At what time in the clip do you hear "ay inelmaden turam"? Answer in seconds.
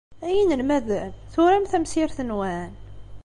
0.25-1.65